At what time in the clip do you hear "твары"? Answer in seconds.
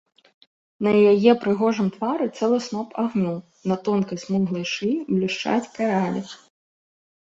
1.99-2.25